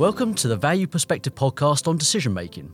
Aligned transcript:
Welcome 0.00 0.32
to 0.36 0.48
the 0.48 0.56
Value 0.56 0.86
Perspective 0.86 1.34
podcast 1.34 1.86
on 1.86 1.98
decision 1.98 2.32
making. 2.32 2.72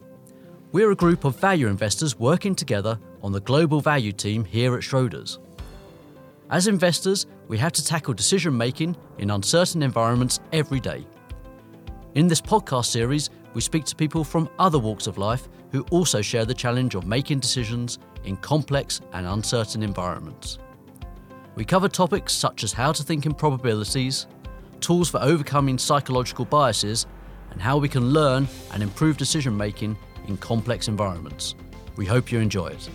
We're 0.70 0.92
a 0.92 0.94
group 0.94 1.24
of 1.24 1.34
value 1.34 1.66
investors 1.66 2.16
working 2.16 2.54
together 2.54 3.00
on 3.20 3.32
the 3.32 3.40
global 3.40 3.80
value 3.80 4.12
team 4.12 4.44
here 4.44 4.76
at 4.76 4.82
Schroders. 4.82 5.38
As 6.50 6.68
investors, 6.68 7.26
we 7.48 7.58
have 7.58 7.72
to 7.72 7.84
tackle 7.84 8.14
decision 8.14 8.56
making 8.56 8.96
in 9.18 9.32
uncertain 9.32 9.82
environments 9.82 10.38
every 10.52 10.78
day. 10.78 11.04
In 12.14 12.28
this 12.28 12.40
podcast 12.40 12.86
series, 12.86 13.30
we 13.54 13.60
speak 13.60 13.86
to 13.86 13.96
people 13.96 14.22
from 14.22 14.48
other 14.60 14.78
walks 14.78 15.08
of 15.08 15.18
life 15.18 15.48
who 15.72 15.82
also 15.90 16.22
share 16.22 16.44
the 16.44 16.54
challenge 16.54 16.94
of 16.94 17.08
making 17.08 17.40
decisions 17.40 17.98
in 18.22 18.36
complex 18.36 19.00
and 19.14 19.26
uncertain 19.26 19.82
environments. 19.82 20.60
We 21.56 21.64
cover 21.64 21.88
topics 21.88 22.34
such 22.34 22.62
as 22.62 22.72
how 22.72 22.92
to 22.92 23.02
think 23.02 23.26
in 23.26 23.34
probabilities, 23.34 24.28
tools 24.78 25.10
for 25.10 25.20
overcoming 25.20 25.76
psychological 25.76 26.44
biases, 26.44 27.06
and 27.56 27.62
how 27.62 27.78
we 27.78 27.88
can 27.88 28.10
learn 28.10 28.46
and 28.74 28.82
improve 28.82 29.16
decision 29.16 29.56
making 29.56 29.96
in 30.28 30.36
complex 30.36 30.88
environments. 30.88 31.54
We 31.96 32.04
hope 32.04 32.30
you 32.30 32.38
enjoy 32.38 32.66
it. 32.66 32.90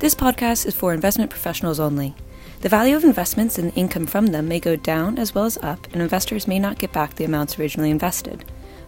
This 0.00 0.16
podcast 0.16 0.66
is 0.66 0.74
for 0.74 0.92
investment 0.92 1.30
professionals 1.30 1.78
only. 1.78 2.16
The 2.62 2.68
value 2.68 2.96
of 2.96 3.04
investments 3.04 3.56
and 3.56 3.72
income 3.76 4.06
from 4.06 4.26
them 4.26 4.48
may 4.48 4.58
go 4.58 4.74
down 4.74 5.16
as 5.16 5.32
well 5.32 5.44
as 5.44 5.58
up, 5.58 5.86
and 5.92 6.02
investors 6.02 6.48
may 6.48 6.58
not 6.58 6.80
get 6.80 6.92
back 6.92 7.14
the 7.14 7.24
amounts 7.24 7.56
originally 7.56 7.90
invested. 7.90 8.44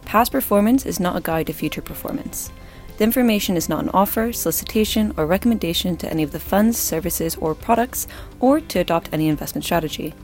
Past 0.07 0.33
performance 0.33 0.87
is 0.87 0.99
not 0.99 1.17
a 1.17 1.21
guide 1.21 1.47
to 1.47 1.53
future 1.53 1.81
performance. 1.81 2.51
The 2.99 3.05
information 3.05 3.57
is 3.57 3.69
not 3.69 3.85
an 3.85 3.91
offer, 3.91 4.33
solicitation, 4.33 5.15
or 5.17 5.25
recommendation 5.25 5.97
to 5.99 6.11
any 6.11 6.25
of 6.25 6.33
the 6.33 6.41
funds, 6.41 6.79
services, 6.79 7.37
or 7.37 7.55
products, 7.55 8.09
or 8.41 8.61
to 8.61 8.81
adopt 8.81 9.09
any 9.13 9.29
investment 9.29 9.65
strategy. 9.65 10.15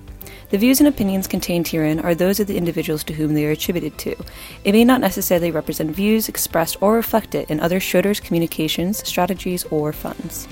The 0.51 0.57
views 0.57 0.81
and 0.81 0.89
opinions 0.89 1.27
contained 1.27 1.69
herein 1.69 2.01
are 2.01 2.15
those 2.15 2.41
of 2.41 2.47
the 2.47 2.57
individuals 2.57 3.05
to 3.05 3.13
whom 3.13 3.35
they 3.35 3.45
are 3.45 3.51
attributed 3.51 3.99
to. 3.99 4.17
It 4.65 4.73
may 4.73 4.83
not 4.83 5.03
necessarily 5.03 5.51
represent 5.51 5.91
views 5.91 6.27
expressed 6.31 6.79
or 6.81 6.95
reflected 6.95 7.51
in 7.51 7.61
other 7.61 7.81
Schroders 7.81 8.23
communications, 8.23 9.07
strategies, 9.07 9.65
or 9.65 9.93
funds. 9.93 10.49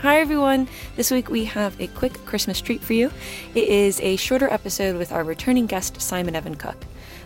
Hi 0.00 0.20
everyone! 0.20 0.68
This 0.94 1.10
week 1.10 1.30
we 1.30 1.46
have 1.46 1.80
a 1.80 1.86
quick 1.86 2.22
Christmas 2.26 2.60
treat 2.60 2.82
for 2.82 2.92
you. 2.92 3.10
It 3.54 3.68
is 3.68 3.98
a 4.02 4.16
shorter 4.16 4.52
episode 4.52 4.98
with 4.98 5.10
our 5.10 5.24
returning 5.24 5.64
guest, 5.64 6.02
Simon 6.02 6.36
Evan 6.36 6.56
Cook. 6.56 6.76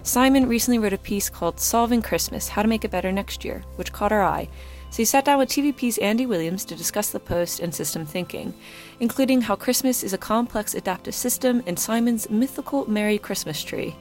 Simon 0.04 0.46
recently 0.46 0.78
wrote 0.78 0.92
a 0.92 0.98
piece 0.98 1.28
called 1.28 1.58
Solving 1.58 2.00
Christmas 2.00 2.46
How 2.46 2.62
to 2.62 2.68
Make 2.68 2.84
It 2.84 2.92
Better 2.92 3.10
Next 3.10 3.44
Year, 3.44 3.64
which 3.74 3.92
caught 3.92 4.12
our 4.12 4.22
eye. 4.22 4.48
So 4.92 4.98
he 4.98 5.06
sat 5.06 5.24
down 5.24 5.38
with 5.38 5.48
TVP's 5.48 5.96
Andy 5.96 6.26
Williams 6.26 6.66
to 6.66 6.76
discuss 6.76 7.08
the 7.12 7.18
post 7.18 7.60
and 7.60 7.74
system 7.74 8.04
thinking, 8.04 8.52
including 9.00 9.40
how 9.40 9.56
Christmas 9.56 10.04
is 10.04 10.12
a 10.12 10.18
complex 10.18 10.74
adaptive 10.74 11.14
system 11.14 11.62
and 11.66 11.78
Simon's 11.78 12.28
mythical 12.28 12.84
Merry 12.90 13.16
Christmas 13.16 13.62
tree. 13.62 13.96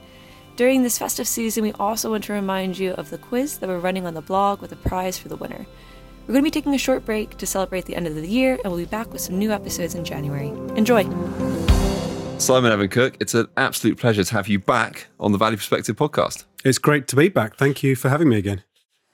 During 0.56 0.82
this 0.82 0.98
festive 0.98 1.26
season, 1.26 1.62
we 1.62 1.72
also 1.72 2.10
want 2.10 2.24
to 2.24 2.34
remind 2.34 2.76
you 2.76 2.92
of 2.92 3.08
the 3.08 3.16
quiz 3.16 3.56
that 3.56 3.70
we're 3.70 3.78
running 3.78 4.06
on 4.06 4.12
the 4.12 4.20
blog 4.20 4.60
with 4.60 4.70
a 4.70 4.76
prize 4.76 5.16
for 5.16 5.28
the 5.28 5.36
winner. 5.36 5.64
We're 6.26 6.34
going 6.34 6.44
to 6.44 6.46
be 6.46 6.50
taking 6.50 6.74
a 6.74 6.78
short 6.78 7.06
break 7.06 7.38
to 7.38 7.46
celebrate 7.46 7.86
the 7.86 7.96
end 7.96 8.06
of 8.06 8.14
the 8.14 8.28
year, 8.28 8.58
and 8.62 8.70
we'll 8.70 8.76
be 8.76 8.84
back 8.84 9.10
with 9.14 9.22
some 9.22 9.38
new 9.38 9.50
episodes 9.50 9.94
in 9.94 10.04
January. 10.04 10.48
Enjoy! 10.76 11.04
Simon 12.38 12.70
Evan 12.70 12.90
Cook, 12.90 13.16
it's 13.18 13.32
an 13.32 13.48
absolute 13.56 13.96
pleasure 13.96 14.24
to 14.24 14.32
have 14.34 14.46
you 14.46 14.58
back 14.58 15.06
on 15.18 15.32
the 15.32 15.38
Value 15.38 15.56
Perspective 15.56 15.96
podcast. 15.96 16.44
It's 16.66 16.76
great 16.76 17.08
to 17.08 17.16
be 17.16 17.30
back. 17.30 17.56
Thank 17.56 17.82
you 17.82 17.96
for 17.96 18.10
having 18.10 18.28
me 18.28 18.36
again. 18.36 18.62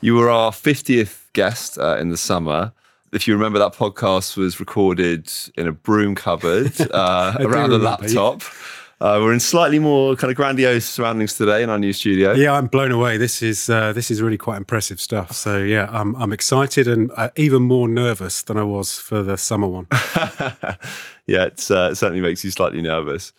You 0.00 0.14
were 0.14 0.30
our 0.30 0.52
50th 0.52 1.24
guest 1.32 1.77
uh, 1.77 1.96
in 1.96 2.10
the 2.10 2.16
summer. 2.16 2.72
If 3.12 3.27
you 3.27 3.34
remember, 3.34 3.58
that 3.58 3.72
podcast 3.72 4.36
was 4.36 4.60
recorded 4.60 5.28
in 5.56 5.66
a 5.66 5.72
broom 5.72 6.14
cupboard 6.14 6.72
uh, 6.92 7.36
around 7.40 7.72
a 7.72 7.78
laptop. 7.78 8.42
Uh, 9.00 9.18
we're 9.20 9.32
in 9.32 9.40
slightly 9.40 9.80
more 9.80 10.14
kind 10.14 10.30
of 10.30 10.36
grandiose 10.36 10.84
surroundings 10.84 11.34
today 11.34 11.64
in 11.64 11.70
our 11.70 11.80
new 11.80 11.92
studio. 11.92 12.32
Yeah, 12.32 12.52
I'm 12.52 12.68
blown 12.68 12.92
away. 12.92 13.16
This 13.16 13.42
is 13.42 13.68
uh, 13.68 13.92
this 13.92 14.08
is 14.08 14.23
really 14.23 14.39
quite 14.39 14.56
impressive 14.56 15.00
stuff. 15.00 15.33
So 15.33 15.58
yeah, 15.58 15.89
I'm 15.90 16.14
I'm 16.17 16.33
excited 16.33 16.86
and 16.86 17.11
uh, 17.17 17.30
even 17.34 17.62
more 17.62 17.89
nervous 17.89 18.42
than 18.42 18.56
I 18.56 18.64
was 18.64 19.00
for 19.00 19.24
the 19.24 19.36
summer 19.36 19.67
one. 19.67 19.86
yeah, 21.27 21.44
it's, 21.44 21.70
uh, 21.70 21.90
it 21.92 21.96
certainly 21.96 22.20
makes 22.20 22.44
you 22.44 22.52
slightly 22.52 22.83
nervous. 22.83 23.33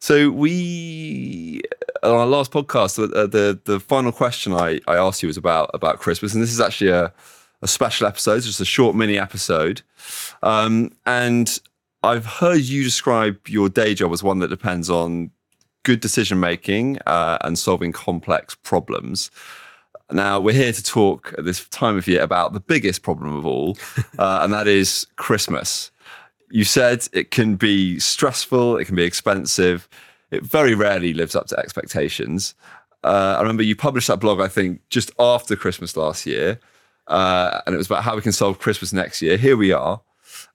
So 0.00 0.30
we 0.30 1.62
on 2.04 2.12
our 2.12 2.26
last 2.26 2.52
podcast, 2.52 2.96
the 2.96 3.26
the, 3.26 3.60
the 3.64 3.80
final 3.80 4.12
question 4.12 4.52
I, 4.52 4.80
I 4.86 4.96
asked 4.96 5.22
you 5.22 5.26
was 5.26 5.36
about 5.36 5.70
about 5.74 5.98
Christmas, 5.98 6.34
and 6.34 6.42
this 6.42 6.52
is 6.52 6.60
actually 6.60 6.90
a 6.90 7.12
a 7.62 7.68
special 7.68 8.06
episode, 8.06 8.42
just 8.42 8.60
a 8.60 8.64
short 8.64 8.94
mini 8.94 9.18
episode, 9.18 9.82
um, 10.42 10.92
and 11.06 11.58
I've 12.02 12.26
heard 12.26 12.60
you 12.60 12.84
describe 12.84 13.48
your 13.48 13.70
day 13.70 13.94
job 13.94 14.12
as 14.12 14.22
one 14.22 14.40
that 14.40 14.48
depends 14.48 14.90
on 14.90 15.30
good 15.84 16.00
decision 16.00 16.38
making 16.40 16.98
uh, 17.06 17.38
and 17.42 17.58
solving 17.58 17.92
complex 17.92 18.54
problems. 18.54 19.30
Now, 20.10 20.38
we're 20.38 20.54
here 20.54 20.72
to 20.72 20.82
talk 20.82 21.34
at 21.38 21.46
this 21.46 21.66
time 21.68 21.96
of 21.96 22.06
year 22.06 22.22
about 22.22 22.52
the 22.52 22.60
biggest 22.60 23.02
problem 23.02 23.34
of 23.34 23.46
all, 23.46 23.78
uh, 24.18 24.40
and 24.42 24.52
that 24.52 24.68
is 24.68 25.06
Christmas. 25.16 25.90
You 26.50 26.64
said 26.64 27.08
it 27.12 27.30
can 27.30 27.56
be 27.56 27.98
stressful, 27.98 28.76
it 28.76 28.84
can 28.84 28.96
be 28.96 29.04
expensive, 29.04 29.88
it 30.30 30.42
very 30.42 30.74
rarely 30.74 31.14
lives 31.14 31.34
up 31.34 31.46
to 31.48 31.58
expectations. 31.58 32.54
Uh, 33.02 33.36
I 33.38 33.40
remember 33.40 33.62
you 33.62 33.76
published 33.76 34.08
that 34.08 34.20
blog, 34.20 34.40
I 34.40 34.48
think, 34.48 34.80
just 34.88 35.10
after 35.18 35.56
Christmas 35.56 35.96
last 35.96 36.26
year, 36.26 36.58
uh, 37.06 37.60
and 37.66 37.74
it 37.74 37.78
was 37.78 37.86
about 37.86 38.02
how 38.02 38.16
we 38.16 38.22
can 38.22 38.32
solve 38.32 38.58
Christmas 38.58 38.92
next 38.92 39.20
year. 39.20 39.36
Here 39.36 39.56
we 39.56 39.72
are. 39.72 40.00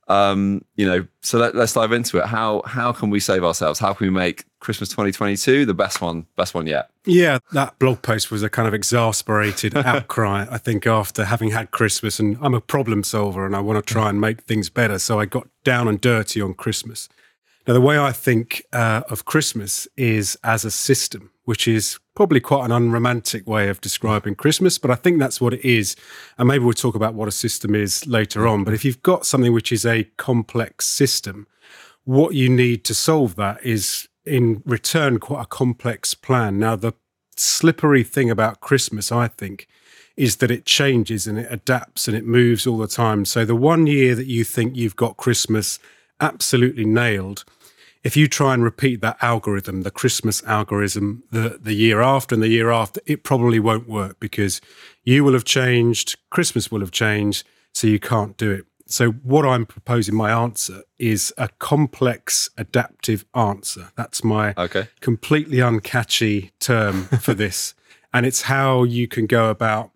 Um, 0.09 0.65
you 0.75 0.87
know, 0.87 1.05
so 1.21 1.37
let, 1.37 1.55
us 1.55 1.73
dive 1.73 1.91
into 1.91 2.17
it. 2.17 2.25
How 2.25 2.63
how 2.65 2.91
can 2.91 3.11
we 3.11 3.19
save 3.19 3.43
ourselves? 3.43 3.79
How 3.79 3.93
can 3.93 4.07
we 4.07 4.11
make 4.11 4.43
Christmas 4.59 4.89
2022 4.89 5.67
the 5.67 5.75
best 5.75 6.01
one, 6.01 6.25
best 6.35 6.55
one 6.55 6.65
yet? 6.65 6.89
Yeah, 7.05 7.37
that 7.51 7.77
blog 7.77 8.01
post 8.01 8.31
was 8.31 8.41
a 8.41 8.49
kind 8.49 8.67
of 8.67 8.73
exasperated 8.73 9.77
outcry. 9.77 10.47
I 10.49 10.57
think 10.57 10.87
after 10.87 11.25
having 11.25 11.51
had 11.51 11.69
Christmas, 11.69 12.19
and 12.19 12.37
I'm 12.41 12.55
a 12.55 12.61
problem 12.61 13.03
solver, 13.03 13.45
and 13.45 13.55
I 13.55 13.59
want 13.59 13.85
to 13.85 13.93
try 13.93 14.09
and 14.09 14.19
make 14.19 14.41
things 14.41 14.71
better, 14.71 14.97
so 14.97 15.19
I 15.19 15.25
got 15.25 15.47
down 15.63 15.87
and 15.87 16.01
dirty 16.01 16.41
on 16.41 16.55
Christmas. 16.55 17.07
Now, 17.67 17.73
the 17.73 17.81
way 17.81 17.99
I 17.99 18.11
think 18.11 18.63
uh, 18.73 19.01
of 19.09 19.25
Christmas 19.25 19.87
is 19.95 20.37
as 20.43 20.65
a 20.65 20.71
system, 20.71 21.31
which 21.45 21.67
is 21.67 21.99
probably 22.15 22.39
quite 22.39 22.65
an 22.65 22.71
unromantic 22.71 23.47
way 23.47 23.69
of 23.69 23.81
describing 23.81 24.35
Christmas, 24.35 24.77
but 24.77 24.91
I 24.91 24.95
think 24.95 25.19
that's 25.19 25.39
what 25.39 25.53
it 25.53 25.63
is. 25.63 25.95
And 26.37 26.47
maybe 26.47 26.63
we'll 26.63 26.73
talk 26.73 26.95
about 26.95 27.13
what 27.13 27.27
a 27.27 27.31
system 27.31 27.75
is 27.75 28.07
later 28.07 28.47
on. 28.47 28.63
But 28.63 28.73
if 28.73 28.83
you've 28.83 29.03
got 29.03 29.25
something 29.25 29.53
which 29.53 29.71
is 29.71 29.85
a 29.85 30.05
complex 30.17 30.85
system, 30.85 31.47
what 32.05 32.33
you 32.33 32.49
need 32.49 32.83
to 32.85 32.95
solve 32.95 33.35
that 33.35 33.63
is 33.63 34.07
in 34.25 34.63
return 34.65 35.19
quite 35.19 35.43
a 35.43 35.47
complex 35.47 36.13
plan. 36.13 36.59
Now, 36.59 36.75
the 36.75 36.93
slippery 37.35 38.03
thing 38.03 38.29
about 38.29 38.61
Christmas, 38.61 39.11
I 39.11 39.27
think, 39.27 39.67
is 40.17 40.37
that 40.37 40.51
it 40.51 40.65
changes 40.65 41.27
and 41.27 41.39
it 41.39 41.47
adapts 41.49 42.07
and 42.07 42.17
it 42.17 42.25
moves 42.25 42.67
all 42.67 42.77
the 42.77 42.87
time. 42.87 43.25
So 43.25 43.45
the 43.45 43.55
one 43.55 43.87
year 43.87 44.15
that 44.15 44.27
you 44.27 44.43
think 44.43 44.75
you've 44.75 44.95
got 44.95 45.17
Christmas 45.17 45.79
absolutely 46.19 46.85
nailed, 46.85 47.45
if 48.03 48.15
you 48.15 48.27
try 48.27 48.53
and 48.53 48.63
repeat 48.63 49.01
that 49.01 49.17
algorithm, 49.21 49.81
the 49.81 49.91
Christmas 49.91 50.41
algorithm, 50.43 51.23
the, 51.31 51.59
the 51.61 51.73
year 51.73 52.01
after 52.01 52.33
and 52.33 52.41
the 52.41 52.47
year 52.47 52.71
after, 52.71 53.01
it 53.05 53.23
probably 53.23 53.59
won't 53.59 53.89
work 53.89 54.19
because 54.19 54.61
you 55.03 55.23
will 55.23 55.33
have 55.33 55.43
changed, 55.43 56.17
Christmas 56.29 56.71
will 56.71 56.79
have 56.79 56.91
changed, 56.91 57.45
so 57.73 57.87
you 57.87 57.99
can't 57.99 58.37
do 58.37 58.51
it. 58.51 58.65
So, 58.85 59.11
what 59.11 59.45
I'm 59.45 59.67
proposing, 59.67 60.15
my 60.15 60.31
answer 60.31 60.81
is 60.97 61.31
a 61.37 61.49
complex 61.59 62.49
adaptive 62.57 63.23
answer. 63.35 63.91
That's 63.95 64.23
my 64.23 64.55
okay. 64.57 64.87
completely 64.99 65.57
uncatchy 65.57 66.49
term 66.59 67.03
for 67.03 67.33
this. 67.35 67.75
and 68.13 68.25
it's 68.25 68.43
how 68.43 68.83
you 68.83 69.07
can 69.07 69.27
go 69.27 69.49
about, 69.51 69.91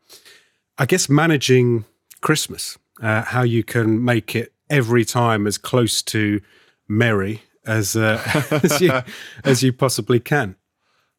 I 0.77 0.85
guess, 0.85 1.09
managing 1.09 1.85
Christmas, 2.21 2.77
uh, 3.01 3.23
how 3.23 3.41
you 3.41 3.63
can 3.63 4.03
make 4.03 4.35
it 4.35 4.52
every 4.69 5.05
time 5.05 5.47
as 5.47 5.57
close 5.57 6.01
to 6.03 6.41
merry 6.87 7.43
as 7.65 7.95
uh, 7.95 8.21
as 8.63 8.81
you 8.81 9.01
as 9.43 9.63
you 9.63 9.73
possibly 9.73 10.19
can. 10.19 10.55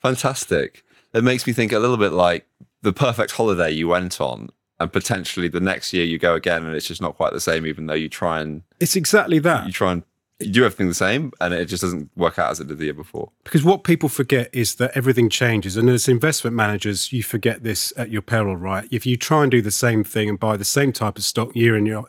Fantastic. 0.02 0.84
It 1.12 1.24
makes 1.24 1.46
me 1.46 1.52
think 1.52 1.72
a 1.72 1.78
little 1.78 1.96
bit 1.96 2.12
like 2.12 2.46
the 2.82 2.92
perfect 2.92 3.32
holiday 3.32 3.70
you 3.70 3.88
went 3.88 4.20
on, 4.20 4.50
and 4.78 4.92
potentially 4.92 5.48
the 5.48 5.60
next 5.60 5.92
year 5.92 6.04
you 6.04 6.18
go 6.18 6.34
again, 6.34 6.64
and 6.64 6.74
it's 6.74 6.86
just 6.86 7.00
not 7.00 7.16
quite 7.16 7.32
the 7.32 7.40
same, 7.40 7.66
even 7.66 7.86
though 7.86 7.94
you 7.94 8.08
try 8.08 8.40
and. 8.40 8.62
It's 8.80 8.96
exactly 8.96 9.38
that. 9.40 9.66
You 9.66 9.72
try 9.72 9.92
and 9.92 10.02
you 10.40 10.50
do 10.50 10.64
everything 10.64 10.88
the 10.88 10.94
same, 10.94 11.32
and 11.40 11.54
it 11.54 11.66
just 11.66 11.82
doesn't 11.82 12.10
work 12.16 12.38
out 12.38 12.50
as 12.50 12.60
it 12.60 12.66
did 12.66 12.78
the 12.78 12.84
year 12.84 12.94
before. 12.94 13.30
Because 13.44 13.64
what 13.64 13.84
people 13.84 14.08
forget 14.08 14.50
is 14.52 14.74
that 14.76 14.90
everything 14.94 15.30
changes, 15.30 15.76
and 15.76 15.88
as 15.88 16.08
investment 16.08 16.56
managers, 16.56 17.12
you 17.12 17.22
forget 17.22 17.62
this 17.62 17.92
at 17.96 18.10
your 18.10 18.22
peril, 18.22 18.56
right? 18.56 18.86
If 18.90 19.06
you 19.06 19.16
try 19.16 19.42
and 19.42 19.50
do 19.50 19.62
the 19.62 19.70
same 19.70 20.04
thing 20.04 20.28
and 20.28 20.38
buy 20.38 20.56
the 20.56 20.64
same 20.64 20.92
type 20.92 21.16
of 21.16 21.24
stock 21.24 21.54
year 21.54 21.76
in 21.76 21.86
year 21.86 22.02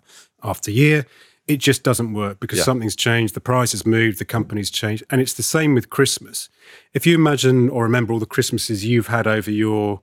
after 0.43 0.71
year, 0.71 1.05
it 1.47 1.57
just 1.57 1.83
doesn't 1.83 2.13
work 2.13 2.39
because 2.39 2.59
yeah. 2.59 2.63
something's 2.63 2.95
changed, 2.95 3.33
the 3.35 3.41
price 3.41 3.71
has 3.71 3.85
moved, 3.85 4.19
the 4.19 4.25
company's 4.25 4.71
changed. 4.71 5.03
And 5.09 5.21
it's 5.21 5.33
the 5.33 5.43
same 5.43 5.75
with 5.75 5.89
Christmas. 5.89 6.49
If 6.93 7.05
you 7.05 7.15
imagine 7.15 7.69
or 7.69 7.83
remember 7.83 8.13
all 8.13 8.19
the 8.19 8.25
Christmases 8.25 8.85
you've 8.85 9.07
had 9.07 9.27
over 9.27 9.51
your 9.51 10.01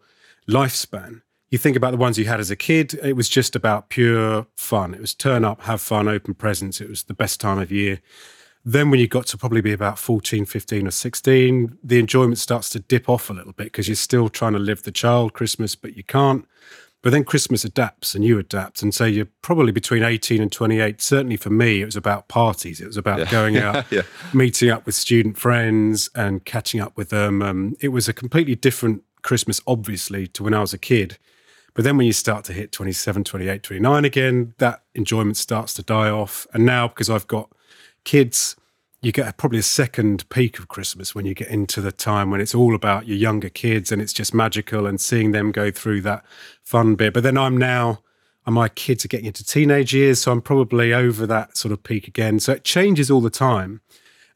lifespan, 0.49 1.23
you 1.51 1.59
think 1.59 1.77
about 1.77 1.91
the 1.91 1.99
ones 1.99 2.19
you 2.19 2.25
had 2.25 2.41
as 2.41 2.51
a 2.51 2.57
kid, 2.57 2.95
it 3.03 3.15
was 3.15 3.29
just 3.29 3.55
about 3.55 3.91
pure 3.91 4.47
fun. 4.57 4.95
It 4.95 5.01
was 5.01 5.15
turn 5.15 5.45
up, 5.45 5.63
have 5.63 5.81
fun, 5.81 6.09
open 6.09 6.35
presents. 6.35 6.81
It 6.81 6.89
was 6.89 7.05
the 7.05 7.15
best 7.15 7.41
time 7.41 7.59
of 7.59 7.71
year. 7.71 8.01
Then 8.65 8.91
when 8.91 9.01
you 9.01 9.09
got 9.09 9.27
to 9.27 9.37
probably 9.37 9.61
be 9.61 9.73
about 9.73 9.99
14, 9.99 10.47
15 10.47 10.87
or 10.87 10.91
16, 10.91 11.79
the 11.83 11.99
enjoyment 11.99 12.39
starts 12.39 12.69
to 12.71 12.81
dip 12.81 13.09
off 13.09 13.29
a 13.29 13.33
little 13.33 13.53
bit 13.53 13.65
because 13.65 13.89
you're 13.89 13.97
still 13.97 14.29
trying 14.29 14.53
to 14.53 14.61
live 14.61 14.85
the 14.85 14.93
child 14.93 15.33
Christmas, 15.33 15.75
but 15.75 15.97
you 15.97 16.05
can't. 16.05 16.47
But 17.03 17.11
then 17.11 17.25
Christmas 17.25 17.65
adapts 17.65 18.15
and 18.15 18.25
you 18.25 18.39
adapt. 18.39 18.81
And 18.83 18.95
so 18.95 19.05
you're 19.05 19.27
probably 19.43 19.73
between 19.73 20.05
18 20.05 20.41
and 20.41 20.53
28. 20.53 21.03
Certainly 21.03 21.37
for 21.37 21.51
me, 21.51 21.83
it 21.83 21.85
was 21.85 21.97
about 21.97 22.29
parties. 22.29 22.81
It 22.81 22.87
was 22.87 22.97
about 22.97 23.19
Yeah. 23.19 23.31
going 23.31 23.57
out, 23.67 23.85
Yeah. 23.91 24.03
meeting 24.33 24.71
up 24.71 24.87
with 24.87 24.95
student 24.95 25.37
friends 25.37 26.11
and 26.15 26.45
catching 26.45 26.81
up 26.81 26.97
with 26.97 27.09
them. 27.11 27.43
Um, 27.43 27.77
it 27.81 27.89
was 27.89 28.09
a 28.09 28.13
completely 28.13 28.55
different 28.55 29.03
Christmas, 29.23 29.61
obviously, 29.67 30.29
to 30.29 30.45
when 30.45 30.55
I 30.55 30.61
was 30.61 30.73
a 30.73 30.79
kid. 30.79 31.19
But 31.75 31.85
then 31.85 31.97
when 31.97 32.07
you 32.07 32.13
start 32.13 32.45
to 32.45 32.53
hit 32.53 32.71
27, 32.71 33.25
28, 33.25 33.63
29 33.65 34.05
again, 34.05 34.55
that 34.59 34.83
enjoyment 34.95 35.37
starts 35.37 35.75
to 35.75 35.83
die 35.83 36.09
off. 36.11 36.47
And 36.55 36.65
now, 36.65 36.87
because 36.87 37.11
I've 37.11 37.27
got 37.27 37.51
kids, 38.05 38.55
you 39.03 39.11
get 39.11 39.37
probably 39.37 39.59
a 39.59 39.65
second 39.65 40.29
peak 40.31 40.61
of 40.61 40.69
Christmas 40.69 41.13
when 41.13 41.27
you 41.27 41.35
get 41.35 41.49
into 41.49 41.81
the 41.81 41.91
time 41.91 42.31
when 42.31 42.41
it's 42.41 42.55
all 42.55 42.75
about 42.75 43.07
your 43.09 43.17
younger 43.17 43.49
kids 43.49 43.91
and 43.91 44.01
it's 44.01 44.13
just 44.13 44.33
magical 44.33 44.87
and 44.87 45.01
seeing 45.01 45.33
them 45.33 45.51
go 45.51 45.73
through 45.73 46.01
that 46.03 46.25
fun 46.63 46.95
bit. 46.95 47.13
But 47.13 47.25
then 47.25 47.37
I'm 47.37 47.57
now, 47.57 48.01
and 48.47 48.55
my 48.55 48.69
kids 48.69 49.05
are 49.05 49.09
getting 49.09 49.27
into 49.27 49.45
teenage 49.45 49.93
years, 49.93 50.21
so 50.21 50.31
I'm 50.31 50.41
probably 50.41 50.95
over 50.95 51.27
that 51.27 51.57
sort 51.57 51.73
of 51.73 51.83
peak 51.83 52.07
again. 52.07 52.39
So 52.39 52.53
it 52.53 52.65
changes 52.65 53.11
all 53.11 53.21
the 53.21 53.29
time. 53.29 53.81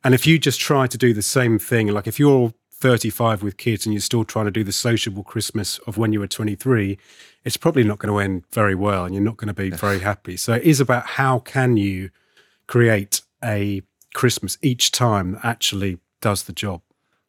And 0.03 0.15
if 0.15 0.27
you 0.27 0.37
just 0.37 0.61
try 0.61 0.89
to 0.89 0.99
do 0.99 1.15
the 1.15 1.23
same 1.23 1.61
thing, 1.61 1.87
like 1.89 2.09
if 2.09 2.19
you're 2.19 2.53
35 2.73 3.45
with 3.45 3.57
kids 3.57 3.87
and 3.87 3.95
you're 3.95 4.01
still 4.01 4.25
trying 4.25 4.45
to 4.47 4.51
do 4.51 4.65
the 4.65 4.73
sociable 4.73 5.23
Christmas 5.23 5.79
of 5.87 5.97
when 5.97 6.13
you 6.13 6.19
were 6.19 6.27
23, 6.27 6.99
it's 7.45 7.57
probably 7.57 7.85
not 7.85 7.99
going 7.99 8.13
to 8.13 8.19
end 8.19 8.45
very 8.51 8.75
well 8.75 9.05
and 9.05 9.15
you're 9.15 9.23
not 9.23 9.37
going 9.37 9.49
to 9.49 9.55
be 9.55 9.71
very 9.71 10.01
happy. 10.01 10.37
So 10.37 10.55
it 10.55 10.65
is 10.65 10.81
about 10.81 11.07
how 11.07 11.39
can 11.39 11.77
you 11.77 12.11
create 12.67 13.23
a 13.43 13.83
Christmas 14.17 14.57
each 14.63 14.91
time 14.91 15.33
that 15.33 15.45
actually 15.45 15.99
does 16.21 16.45
the 16.45 16.53
job. 16.53 16.81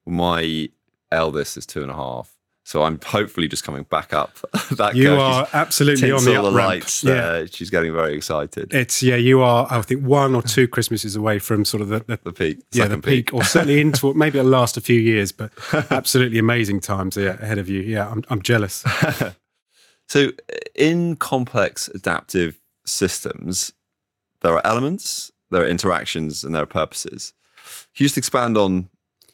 My 0.06 0.70
eldest 1.12 1.58
is 1.58 1.66
two 1.66 1.82
and 1.82 1.92
a 1.92 1.96
half. 1.96 2.34
So 2.64 2.84
I'm 2.84 3.00
hopefully 3.06 3.48
just 3.48 3.64
coming 3.64 3.84
back 3.84 4.14
up 4.14 4.32
that 4.72 4.96
You 4.96 5.06
curve. 5.08 5.20
are 5.20 5.48
absolutely 5.54 6.12
on 6.12 6.24
the 6.26 6.36
up 6.38 6.44
the 6.46 6.52
ramp. 6.52 6.84
Yeah. 7.02 7.14
there. 7.14 7.48
She's 7.48 7.70
getting 7.70 7.94
very 7.94 8.14
excited. 8.16 8.74
It's 8.74 9.02
yeah, 9.02 9.16
you 9.16 9.42
are. 9.42 9.68
I 9.70 9.82
think 9.82 10.04
one 10.06 10.36
or 10.36 10.42
two 10.42 10.68
Christmases 10.68 11.16
away 11.16 11.40
from 11.40 11.64
sort 11.66 11.82
of 11.82 11.88
the, 11.90 12.00
the 12.08 12.20
the 12.24 12.34
peak. 12.34 12.58
yeah 12.72 12.84
the 12.84 12.90
second 12.90 13.04
peak, 13.04 13.34
or 13.34 13.44
certainly 13.46 13.80
into 13.86 14.10
it. 14.10 14.16
maybe 14.18 14.40
it'll 14.40 14.52
last 14.52 14.76
a 14.76 14.82
few 14.82 15.00
years, 15.00 15.32
but 15.32 15.52
absolutely 15.92 16.40
amazing 16.40 16.82
times 16.82 17.16
yeah, 17.16 17.42
ahead 17.42 17.58
of 17.58 17.70
you. 17.70 17.82
Yeah, 17.82 18.10
I'm, 18.10 18.24
I'm 18.30 18.42
jealous. 18.42 18.84
So, 20.10 20.32
in 20.74 21.18
complex 21.18 21.90
adaptive 21.90 22.60
systems, 22.86 23.74
there 24.42 24.54
are 24.54 24.66
elements, 24.66 25.32
there 25.52 25.62
are 25.64 25.68
interactions, 25.68 26.44
and 26.44 26.54
there 26.56 26.64
are 26.64 26.68
purposes. 26.68 27.34
Can 27.96 28.04
you 28.04 28.06
just 28.08 28.18
expand 28.18 28.58
on 28.58 28.90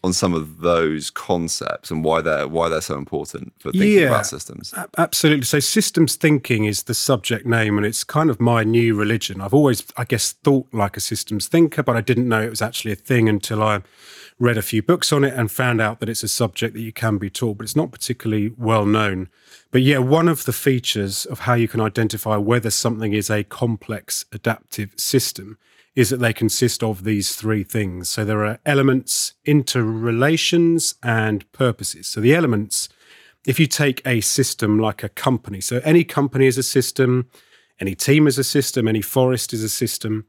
on 0.05 0.11
some 0.11 0.33
of 0.33 0.59
those 0.59 1.09
concepts 1.09 1.89
and 1.89 2.03
why 2.03 2.19
they're 2.19 2.45
why 2.47 2.67
they're 2.67 2.81
so 2.81 2.97
important 2.97 3.53
for 3.59 3.71
thinking 3.71 3.99
Yeah. 3.99 4.07
about 4.09 4.25
systems? 4.25 4.73
Absolutely. 4.97 5.45
So, 5.45 5.59
systems 5.61 6.17
thinking 6.17 6.65
is 6.65 6.83
the 6.83 6.93
subject 6.93 7.45
name, 7.45 7.77
and 7.77 7.85
it's 7.85 8.03
kind 8.03 8.29
of 8.29 8.41
my 8.41 8.63
new 8.65 8.95
religion. 8.95 9.39
I've 9.39 9.53
always, 9.53 9.83
I 9.95 10.03
guess, 10.03 10.33
thought 10.43 10.67
like 10.73 10.97
a 10.97 10.99
systems 10.99 11.47
thinker, 11.47 11.83
but 11.83 11.95
I 11.95 12.01
didn't 12.01 12.27
know 12.27 12.41
it 12.41 12.49
was 12.49 12.61
actually 12.61 12.91
a 12.91 12.95
thing 12.97 13.29
until 13.29 13.63
I 13.63 13.81
read 14.43 14.57
a 14.57 14.61
few 14.61 14.83
books 14.83 15.13
on 15.13 15.23
it 15.23 15.33
and 15.33 15.51
found 15.51 15.79
out 15.79 15.99
that 15.99 16.09
it's 16.09 16.23
a 16.23 16.27
subject 16.27 16.73
that 16.73 16.81
you 16.81 16.91
can 16.91 17.17
be 17.17 17.29
taught, 17.29 17.57
but 17.57 17.63
it's 17.63 17.75
not 17.75 17.91
particularly 17.91 18.53
well 18.57 18.85
known. 18.85 19.29
But 19.71 19.81
yeah, 19.81 19.99
one 19.99 20.27
of 20.27 20.45
the 20.45 20.53
features 20.53 21.25
of 21.25 21.39
how 21.39 21.53
you 21.53 21.67
can 21.67 21.79
identify 21.79 22.35
whether 22.35 22.69
something 22.69 23.13
is 23.13 23.29
a 23.29 23.43
complex 23.43 24.25
adaptive 24.31 24.91
system 24.97 25.57
is 25.95 26.09
that 26.09 26.17
they 26.17 26.33
consist 26.33 26.83
of 26.83 27.03
these 27.03 27.35
three 27.35 27.63
things. 27.63 28.09
So 28.09 28.25
there 28.25 28.43
are 28.45 28.59
elements, 28.65 29.33
interrelations, 29.45 30.95
and 31.01 31.49
purposes. 31.51 32.07
So 32.07 32.19
the 32.19 32.35
elements 32.35 32.89
if 33.45 33.59
you 33.59 33.67
take 33.67 34.01
a 34.05 34.21
system 34.21 34.79
like 34.79 35.03
a 35.03 35.09
company, 35.09 35.59
so 35.59 35.81
any 35.83 36.03
company 36.03 36.47
is 36.47 36.57
a 36.57 36.63
system, 36.63 37.29
any 37.79 37.95
team 37.95 38.27
is 38.27 38.37
a 38.37 38.43
system, 38.43 38.87
any 38.87 39.01
forest 39.01 39.53
is 39.53 39.63
a 39.63 39.69
system, 39.69 40.25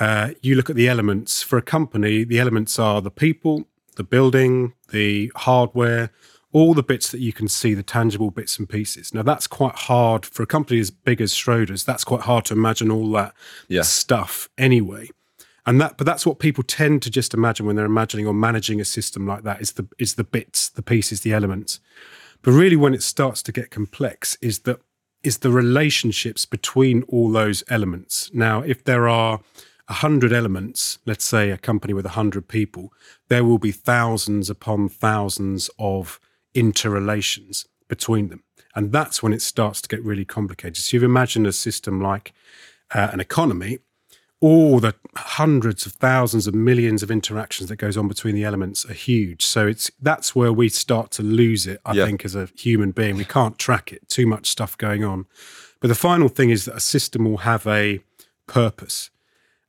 uh, 0.00 0.30
you 0.42 0.54
look 0.54 0.70
at 0.70 0.76
the 0.76 0.88
elements. 0.88 1.42
For 1.42 1.56
a 1.56 1.62
company, 1.62 2.24
the 2.24 2.38
elements 2.40 2.78
are 2.78 3.00
the 3.00 3.10
people, 3.10 3.66
the 3.96 4.04
building, 4.04 4.72
the 4.90 5.30
hardware, 5.36 6.10
all 6.52 6.74
the 6.74 6.82
bits 6.82 7.10
that 7.10 7.20
you 7.20 7.32
can 7.32 7.48
see, 7.48 7.74
the 7.74 7.82
tangible 7.82 8.30
bits 8.30 8.58
and 8.58 8.68
pieces. 8.68 9.12
Now, 9.12 9.22
that's 9.22 9.46
quite 9.46 9.74
hard 9.74 10.24
for 10.24 10.42
a 10.42 10.46
company 10.46 10.78
as 10.80 10.90
big 10.90 11.20
as 11.20 11.32
Schroders. 11.32 11.84
That's 11.84 12.04
quite 12.04 12.22
hard 12.22 12.44
to 12.46 12.54
imagine 12.54 12.90
all 12.90 13.10
that 13.12 13.34
Yeah. 13.68 13.82
stuff 13.82 14.48
anyway. 14.56 15.10
And 15.66 15.80
that, 15.80 15.96
but 15.96 16.04
that's 16.04 16.26
what 16.26 16.38
people 16.38 16.62
tend 16.62 17.02
to 17.02 17.10
just 17.10 17.32
imagine 17.34 17.64
when 17.66 17.74
they're 17.74 17.86
imagining 17.86 18.26
or 18.26 18.34
managing 18.34 18.80
a 18.80 18.84
system 18.84 19.26
like 19.26 19.44
that 19.44 19.60
is 19.62 19.72
the 19.72 19.86
is 19.98 20.14
the 20.14 20.24
bits, 20.24 20.68
the 20.68 20.82
pieces, 20.82 21.22
the 21.22 21.32
elements. 21.32 21.80
But 22.42 22.52
really, 22.52 22.76
when 22.76 22.92
it 22.94 23.02
starts 23.02 23.42
to 23.44 23.52
get 23.52 23.70
complex, 23.70 24.36
is 24.42 24.60
that 24.60 24.80
is 25.22 25.38
the 25.38 25.50
relationships 25.50 26.44
between 26.44 27.02
all 27.04 27.32
those 27.32 27.64
elements. 27.68 28.30
Now, 28.34 28.60
if 28.60 28.84
there 28.84 29.08
are 29.08 29.40
a 29.88 29.94
hundred 29.94 30.32
elements, 30.32 30.98
let's 31.04 31.24
say 31.24 31.50
a 31.50 31.58
company 31.58 31.92
with 31.92 32.06
a 32.06 32.10
hundred 32.10 32.48
people, 32.48 32.92
there 33.28 33.44
will 33.44 33.58
be 33.58 33.72
thousands 33.72 34.48
upon 34.48 34.88
thousands 34.88 35.68
of 35.78 36.18
interrelations 36.54 37.66
between 37.88 38.28
them, 38.28 38.42
and 38.74 38.92
that's 38.92 39.22
when 39.22 39.32
it 39.32 39.42
starts 39.42 39.80
to 39.82 39.88
get 39.88 40.02
really 40.02 40.24
complicated. 40.24 40.78
So, 40.78 40.96
you 40.96 41.04
imagine 41.04 41.46
a 41.46 41.52
system 41.52 42.00
like 42.00 42.32
uh, 42.94 43.10
an 43.12 43.20
economy, 43.20 43.78
all 44.40 44.78
the 44.80 44.94
hundreds 45.16 45.86
of 45.86 45.92
thousands 45.92 46.46
of 46.46 46.54
millions 46.54 47.02
of 47.02 47.10
interactions 47.10 47.68
that 47.68 47.76
goes 47.76 47.96
on 47.96 48.08
between 48.08 48.34
the 48.34 48.44
elements 48.44 48.84
are 48.84 48.92
huge. 48.92 49.44
So 49.46 49.66
it's 49.66 49.90
that's 50.02 50.34
where 50.36 50.52
we 50.52 50.68
start 50.68 51.10
to 51.12 51.22
lose 51.22 51.66
it, 51.66 51.80
I 51.86 51.94
Yeah. 51.94 52.04
think, 52.06 52.24
as 52.24 52.34
a 52.34 52.48
human 52.54 52.90
being. 52.90 53.16
We 53.16 53.24
can't 53.24 53.58
track 53.58 53.92
it, 53.92 54.06
too 54.08 54.26
much 54.26 54.50
stuff 54.50 54.76
going 54.76 55.02
on. 55.02 55.26
But 55.80 55.88
the 55.88 55.94
final 55.94 56.28
thing 56.28 56.50
is 56.50 56.64
that 56.66 56.74
a 56.76 56.80
system 56.80 57.24
will 57.24 57.38
have 57.38 57.66
a 57.66 58.00
purpose. 58.46 59.10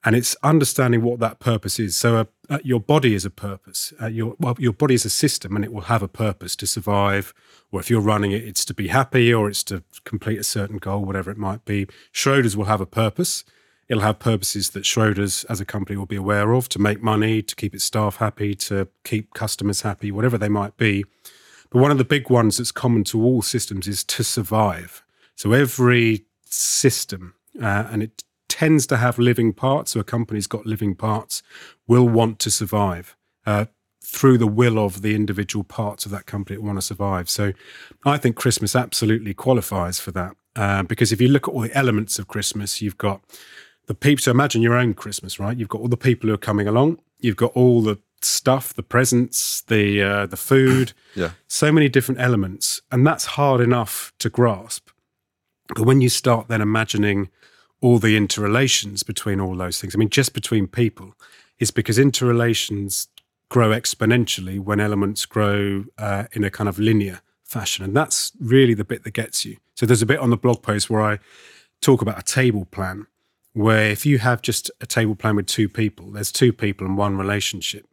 And 0.06 0.16
it's 0.16 0.36
understanding 0.44 1.02
what 1.02 1.19
that 1.19 1.40
purpose 1.40 1.80
is. 1.80 1.98
So, 1.98 2.18
uh, 2.18 2.25
uh, 2.48 2.60
your 2.63 2.80
body 2.80 3.16
is 3.16 3.25
a 3.25 3.31
purpose. 3.31 3.92
Uh, 4.00 4.06
your 4.06 4.36
well, 4.40 4.56
your 4.60 4.72
body 4.72 4.94
is 4.94 5.04
a 5.04 5.10
system, 5.10 5.56
and 5.56 5.66
it 5.66 5.74
will 5.74 5.81
have 5.81 6.04
a 6.04 6.07
purpose 6.07 6.56
to 6.57 6.68
survive. 6.68 7.34
Or 7.72 7.80
if 7.80 7.90
you're 7.90 8.00
running 8.00 8.31
it, 8.31 8.44
it's 8.44 8.63
to 8.66 8.74
be 8.75 8.90
happy, 8.90 9.34
or 9.34 9.50
it's 9.50 9.63
to 9.63 9.84
complete 10.04 10.40
a 10.40 10.44
certain 10.44 10.78
goal, 10.78 11.04
whatever 11.04 11.31
it 11.31 11.38
might 11.38 11.66
be. 11.66 11.88
Schroders 12.13 12.56
will 12.56 12.66
have 12.66 12.81
a 12.81 12.86
purpose. 12.86 13.44
It'll 13.88 14.04
have 14.04 14.19
purposes 14.19 14.72
that 14.72 14.84
Schroders 14.84 15.46
as 15.50 15.60
a 15.60 15.66
company 15.66 15.98
will 15.98 16.06
be 16.06 16.16
aware 16.16 16.54
of 16.54 16.69
to 16.69 16.80
make 16.80 17.01
money, 17.01 17.42
to 17.42 17.56
keep 17.56 17.74
its 17.75 17.84
staff 17.84 18.18
happy, 18.18 18.56
to 18.56 18.88
keep 19.03 19.34
customers 19.34 19.82
happy, 19.82 20.12
whatever 20.12 20.38
they 20.38 20.50
might 20.50 20.77
be. 20.77 21.03
But 21.70 21.82
one 21.82 21.91
of 21.91 21.98
the 21.98 22.06
big 22.06 22.30
ones 22.30 22.58
that's 22.58 22.72
common 22.72 23.03
to 23.06 23.24
all 23.24 23.41
systems 23.41 23.88
is 23.88 24.03
to 24.06 24.24
survive. 24.24 25.03
So 25.36 25.51
every 25.51 26.25
system, 26.46 27.36
uh, 27.62 27.88
and 27.91 28.03
it 28.03 28.24
tends 28.56 28.88
to 28.88 28.96
have 28.96 29.20
living 29.20 29.52
parts, 29.52 29.92
so 29.92 30.00
a 30.00 30.04
company's 30.06 30.48
got 30.48 30.66
living 30.66 30.96
parts, 30.96 31.44
will 31.88 32.08
want 32.08 32.40
to 32.40 32.50
survive 32.50 33.18
uh, 33.46 33.66
through 34.02 34.38
the 34.38 34.48
will 34.48 34.80
of 34.80 35.02
the 35.02 35.14
individual 35.14 35.66
parts 35.66 36.06
of 36.06 36.12
that 36.14 36.26
company 36.26 36.56
that 36.56 36.62
want 36.62 36.78
to 36.78 36.82
survive. 36.82 37.30
So 37.30 37.52
I 38.06 38.18
think 38.18 38.38
Christmas 38.38 38.74
absolutely 38.74 39.34
qualifies 39.34 40.00
for 40.00 40.12
that. 40.12 40.38
Uh, 40.56 40.84
because 40.84 41.12
if 41.12 41.20
you 41.20 41.28
look 41.28 41.50
at 41.50 41.54
all 41.54 41.60
the 41.60 41.78
elements 41.78 42.18
of 42.18 42.30
Christmas, 42.30 42.82
you've 42.82 42.98
got 42.98 43.20
the 43.88 43.94
people. 43.94 44.22
So 44.22 44.32
imagine 44.32 44.62
your 44.62 44.76
own 44.76 44.94
Christmas, 44.94 45.38
right? 45.38 45.58
You've 45.58 45.68
got 45.68 45.82
all 45.82 45.90
the 45.90 45.98
people 45.98 46.30
who 46.30 46.34
are 46.34 46.38
coming 46.38 46.66
along. 46.66 47.00
You've 47.20 47.36
got 47.36 47.52
all 47.56 47.82
the 47.82 48.00
stuff, 48.22 48.74
the 48.74 48.84
presents, 48.84 49.64
the 49.64 50.02
uh, 50.02 50.26
the 50.28 50.38
food. 50.38 50.94
Yeah. 51.18 51.32
So 51.48 51.72
many 51.72 51.88
different 51.88 52.20
elements, 52.20 52.82
and 52.92 53.08
that's 53.08 53.26
hard 53.40 53.62
enough 53.62 54.12
to 54.20 54.30
grasp. 54.30 54.90
But 55.70 55.84
when 55.86 56.02
you 56.02 56.10
start 56.10 56.50
then 56.50 56.62
imagining 56.62 57.30
all 57.86 58.00
the 58.00 58.18
interrelations 58.18 59.04
between 59.04 59.39
all 59.39 59.56
those 59.56 59.80
things, 59.80 59.94
I 59.94 60.00
mean, 60.00 60.10
just 60.10 60.34
between 60.34 60.65
people, 60.65 61.13
is 61.60 61.70
because 61.70 62.00
interrelations 62.00 63.10
grow 63.48 63.70
exponentially 63.70 64.60
when 64.60 64.80
elements 64.80 65.27
grow 65.27 65.86
uh, 66.00 66.24
in 66.32 66.44
a 66.44 66.50
kind 66.50 66.68
of 66.68 66.80
linear 66.80 67.22
fashion. 67.44 67.86
And 67.86 67.96
that's 67.96 68.32
really 68.39 68.74
the 68.74 68.84
bit 68.84 69.04
that 69.04 69.12
gets 69.12 69.46
you. 69.46 69.58
So 69.75 69.86
there's 69.86 70.01
a 70.01 70.08
bit 70.08 70.18
on 70.18 70.32
the 70.32 70.36
blog 70.36 70.63
post 70.63 70.89
where 70.89 71.00
I 71.00 71.20
talk 71.80 72.01
about 72.01 72.18
a 72.18 72.24
table 72.24 72.65
plan, 72.65 73.06
where 73.54 73.92
if 73.92 74.04
you 74.04 74.18
have 74.18 74.42
just 74.42 74.72
a 74.82 74.88
table 74.88 75.13
plan 75.13 75.36
with 75.36 75.46
two 75.46 75.70
people, 75.70 76.10
there's 76.10 76.32
two 76.32 76.54
people 76.54 76.88
and 76.88 76.98
one 76.98 77.20
relationship. 77.20 77.86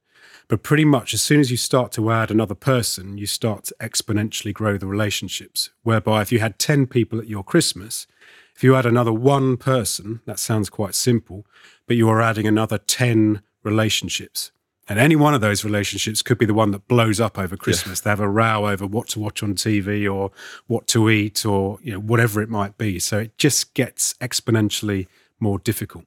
But 0.48 0.62
pretty 0.62 0.86
much 0.86 1.12
as 1.12 1.20
soon 1.20 1.40
as 1.40 1.50
you 1.50 1.58
start 1.58 1.92
to 1.92 2.10
add 2.10 2.30
another 2.30 2.54
person, 2.54 3.18
you 3.18 3.26
start 3.26 3.64
to 3.64 3.76
exponentially 3.78 4.54
grow 4.54 4.78
the 4.78 4.86
relationships. 4.86 5.68
Whereby 5.82 6.22
if 6.22 6.32
you 6.32 6.38
had 6.38 6.58
10 6.58 6.86
people 6.86 7.18
at 7.18 7.28
your 7.28 7.44
Christmas, 7.44 8.06
if 8.54 8.62
you 8.62 8.76
add 8.76 8.86
another 8.86 9.12
one 9.12 9.56
person, 9.56 10.20
that 10.26 10.38
sounds 10.38 10.70
quite 10.70 10.94
simple, 10.94 11.46
but 11.86 11.96
you 11.96 12.08
are 12.08 12.22
adding 12.22 12.46
another 12.46 12.78
10 12.78 13.42
relationships. 13.62 14.52
And 14.88 14.98
any 14.98 15.16
one 15.16 15.32
of 15.32 15.40
those 15.40 15.64
relationships 15.64 16.22
could 16.22 16.38
be 16.38 16.44
the 16.44 16.54
one 16.54 16.72
that 16.72 16.88
blows 16.88 17.20
up 17.20 17.38
over 17.38 17.56
Christmas. 17.56 18.00
They 18.00 18.10
have 18.10 18.20
a 18.20 18.28
row 18.28 18.66
over 18.66 18.86
what 18.86 19.08
to 19.08 19.20
watch 19.20 19.42
on 19.42 19.54
TV 19.54 20.12
or 20.12 20.32
what 20.66 20.86
to 20.88 21.08
eat 21.08 21.46
or 21.46 21.78
you 21.82 21.92
know 21.92 22.00
whatever 22.00 22.42
it 22.42 22.48
might 22.48 22.76
be. 22.76 22.98
So 22.98 23.20
it 23.20 23.38
just 23.38 23.74
gets 23.74 24.14
exponentially 24.14 25.06
more 25.38 25.58
difficult. 25.60 26.04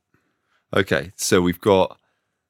Okay, 0.76 1.14
so 1.16 1.42
we've 1.42 1.62
got 1.62 1.98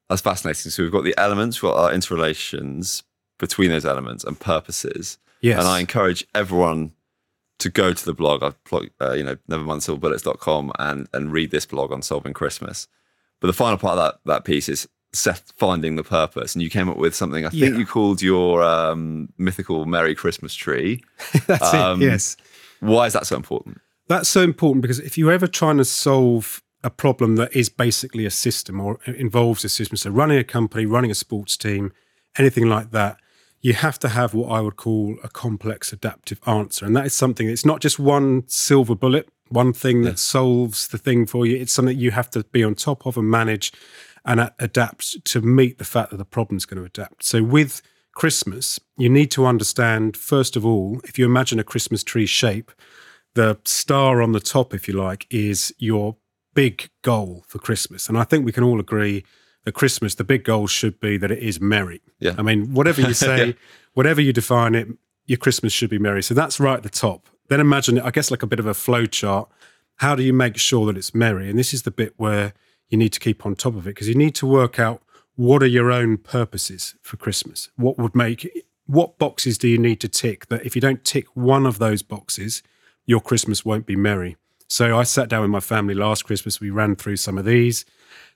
That's 0.08 0.22
fascinating. 0.22 0.70
So 0.70 0.82
we've 0.82 0.92
got 0.92 1.04
the 1.04 1.14
elements, 1.16 1.62
we've 1.62 1.72
got 1.72 1.78
our 1.78 1.92
interrelations 1.92 3.02
between 3.38 3.70
those 3.70 3.84
elements 3.84 4.24
and 4.24 4.38
purposes. 4.38 5.18
Yes. 5.40 5.58
And 5.58 5.68
I 5.68 5.80
encourage 5.80 6.26
everyone 6.34 6.92
to 7.58 7.70
go 7.70 7.92
to 7.92 8.04
the 8.04 8.12
blog. 8.14 8.42
I've 8.42 8.62
plugged, 8.64 8.90
uh, 9.00 9.12
you 9.12 9.24
know, 9.24 9.36
nevermindsilverbullets.com 9.50 10.72
and, 10.78 11.08
and 11.12 11.32
read 11.32 11.50
this 11.50 11.66
blog 11.66 11.92
on 11.92 12.02
solving 12.02 12.32
Christmas. 12.32 12.88
But 13.40 13.48
the 13.48 13.52
final 13.52 13.78
part 13.78 13.98
of 13.98 14.04
that, 14.04 14.20
that 14.32 14.44
piece 14.44 14.68
is 14.68 14.88
set 15.12 15.42
finding 15.56 15.96
the 15.96 16.04
purpose. 16.04 16.54
And 16.54 16.62
you 16.62 16.70
came 16.70 16.88
up 16.88 16.96
with 16.98 17.14
something 17.14 17.46
I 17.46 17.50
think 17.50 17.62
Yeah. 17.62 17.78
you 17.78 17.86
called 17.86 18.20
your 18.22 18.62
um, 18.62 19.30
mythical 19.38 19.84
Merry 19.86 20.14
Christmas 20.14 20.54
tree. 20.54 21.02
That's 21.46 21.72
Um, 21.72 22.02
it. 22.02 22.06
Yes. 22.06 22.36
Why 22.80 23.06
is 23.06 23.12
that 23.14 23.26
so 23.26 23.36
important? 23.36 23.80
That's 24.08 24.28
so 24.28 24.42
important 24.42 24.82
because 24.82 24.98
if 25.00 25.16
you're 25.18 25.32
ever 25.32 25.46
trying 25.46 25.78
to 25.78 25.84
solve 25.84 26.62
a 26.84 26.90
problem 26.90 27.36
that 27.36 27.56
is 27.56 27.68
basically 27.68 28.26
a 28.26 28.30
system 28.30 28.80
or 28.80 29.00
involves 29.06 29.64
a 29.64 29.68
system, 29.68 29.96
so 29.96 30.10
running 30.10 30.38
a 30.38 30.44
company, 30.44 30.86
running 30.86 31.10
a 31.10 31.14
sports 31.14 31.56
team, 31.56 31.92
anything 32.38 32.68
like 32.68 32.90
that, 32.92 33.16
you 33.66 33.72
have 33.72 33.98
to 33.98 34.08
have 34.08 34.32
what 34.32 34.48
I 34.48 34.60
would 34.60 34.76
call 34.76 35.16
a 35.24 35.28
complex 35.28 35.92
adaptive 35.92 36.40
answer. 36.46 36.86
And 36.86 36.94
that 36.94 37.04
is 37.04 37.14
something, 37.14 37.48
it's 37.48 37.66
not 37.66 37.80
just 37.80 37.98
one 37.98 38.44
silver 38.46 38.94
bullet, 38.94 39.28
one 39.48 39.72
thing 39.72 40.02
that 40.02 40.20
solves 40.20 40.86
the 40.86 40.98
thing 40.98 41.26
for 41.26 41.44
you. 41.44 41.56
It's 41.56 41.72
something 41.72 41.98
you 41.98 42.12
have 42.12 42.30
to 42.30 42.44
be 42.44 42.62
on 42.62 42.76
top 42.76 43.06
of 43.06 43.16
and 43.16 43.28
manage 43.28 43.72
and 44.24 44.52
adapt 44.60 45.24
to 45.24 45.40
meet 45.40 45.78
the 45.78 45.84
fact 45.84 46.12
that 46.12 46.18
the 46.18 46.24
problem's 46.24 46.64
going 46.64 46.78
to 46.78 46.86
adapt. 46.86 47.24
So 47.24 47.42
with 47.42 47.82
Christmas, 48.14 48.78
you 48.96 49.08
need 49.08 49.32
to 49.32 49.46
understand, 49.46 50.16
first 50.16 50.54
of 50.54 50.64
all, 50.64 51.00
if 51.02 51.18
you 51.18 51.24
imagine 51.24 51.58
a 51.58 51.64
Christmas 51.64 52.04
tree 52.04 52.26
shape, 52.26 52.70
the 53.34 53.58
star 53.64 54.22
on 54.22 54.30
the 54.30 54.38
top, 54.38 54.74
if 54.74 54.86
you 54.86 54.94
like, 54.94 55.26
is 55.28 55.74
your 55.76 56.18
big 56.54 56.88
goal 57.02 57.42
for 57.48 57.58
Christmas. 57.58 58.08
And 58.08 58.16
I 58.16 58.22
think 58.22 58.46
we 58.46 58.52
can 58.52 58.62
all 58.62 58.78
agree 58.78 59.24
that 59.66 59.72
Christmas, 59.72 60.14
the 60.14 60.24
big 60.24 60.44
goal 60.44 60.66
should 60.66 60.98
be 61.00 61.18
that 61.18 61.30
it 61.30 61.40
is 61.40 61.60
merry. 61.60 62.00
Yeah. 62.20 62.34
I 62.38 62.42
mean, 62.42 62.72
whatever 62.72 63.02
you 63.02 63.12
say, 63.28 63.46
Yeah. 63.48 63.52
whatever 63.92 64.20
you 64.22 64.32
define 64.32 64.74
it, 64.74 64.88
your 65.26 65.36
Christmas 65.38 65.72
should 65.74 65.90
be 65.90 65.98
merry. 65.98 66.22
So 66.22 66.32
that's 66.34 66.58
right 66.58 66.76
at 66.78 66.82
the 66.82 66.88
top. 66.88 67.28
Then 67.48 67.60
imagine, 67.60 67.98
I 68.00 68.10
guess, 68.10 68.30
like 68.30 68.42
a 68.42 68.46
bit 68.46 68.58
of 68.60 68.66
a 68.66 68.74
flow 68.74 69.04
chart. 69.06 69.48
How 69.96 70.14
do 70.14 70.22
you 70.22 70.32
make 70.32 70.56
sure 70.56 70.86
that 70.86 70.96
it's 70.96 71.14
merry? 71.14 71.50
And 71.50 71.58
this 71.58 71.74
is 71.74 71.82
the 71.82 71.90
bit 71.90 72.14
where 72.16 72.54
you 72.88 72.96
need 72.96 73.12
to 73.12 73.20
keep 73.20 73.44
on 73.44 73.54
top 73.56 73.74
of 73.74 73.86
it 73.86 73.90
because 73.90 74.08
you 74.08 74.14
need 74.14 74.34
to 74.36 74.46
work 74.46 74.78
out 74.78 75.02
what 75.34 75.62
are 75.62 75.66
your 75.66 75.90
own 75.92 76.16
purposes 76.16 76.94
for 77.02 77.16
Christmas? 77.16 77.68
What 77.76 77.98
would 77.98 78.14
make 78.14 78.64
what 78.86 79.18
boxes 79.18 79.58
do 79.58 79.66
you 79.68 79.78
need 79.78 80.00
to 80.00 80.08
tick 80.08 80.46
that 80.46 80.64
if 80.64 80.74
you 80.76 80.80
don't 80.80 81.04
tick 81.04 81.26
one 81.34 81.66
of 81.66 81.78
those 81.78 82.02
boxes, 82.02 82.62
your 83.04 83.20
Christmas 83.20 83.64
won't 83.64 83.84
be 83.84 83.96
merry? 83.96 84.36
So 84.68 84.96
I 84.96 85.02
sat 85.02 85.28
down 85.28 85.42
with 85.42 85.50
my 85.50 85.60
family 85.60 85.94
last 85.94 86.24
Christmas. 86.24 86.60
We 86.60 86.70
ran 86.70 86.94
through 86.94 87.16
some 87.16 87.36
of 87.36 87.44
these. 87.44 87.84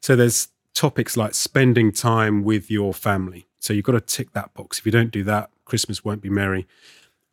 So 0.02 0.16
there's 0.16 0.48
topics 0.74 1.16
like 1.16 1.34
spending 1.34 1.92
time 1.92 2.42
with 2.42 2.70
your 2.70 2.94
family. 2.94 3.46
So 3.58 3.72
you've 3.72 3.84
got 3.84 3.92
to 3.92 4.00
tick 4.00 4.32
that 4.32 4.54
box. 4.54 4.78
If 4.78 4.86
you 4.86 4.92
don't 4.92 5.10
do 5.10 5.22
that, 5.24 5.50
Christmas 5.64 6.04
won't 6.04 6.22
be 6.22 6.30
merry. 6.30 6.66